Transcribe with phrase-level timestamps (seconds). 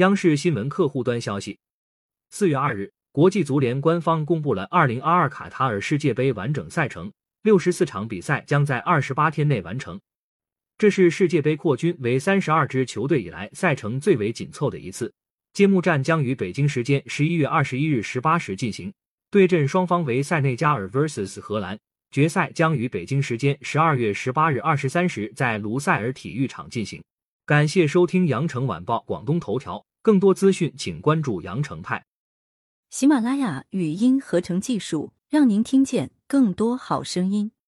[0.00, 1.58] 央视新闻客户端消息，
[2.30, 10.00] 四月二日，国际足联官方公布了二零二二卡塔尔世界杯完整赛程，六十四场比赛将在二十八天内完成。
[10.78, 15.12] 这是世界杯扩军为三十二支球队以来赛程最为紧凑的一次。
[15.52, 18.90] 揭幕战将于北京时间十一月二十一日十八时进行，
[19.30, 21.78] 对阵双方为塞内加尔 vs 荷兰。
[22.10, 27.04] 决赛将于北京时间十二月十八日二十三时在卢塞尔体育场进行。
[27.44, 32.04] 感谢收听羊城晚报广东头条，更多资讯请关注羊城派。
[32.88, 37.52] 喜马拉雅语音合成技术，让您听见更多好声音。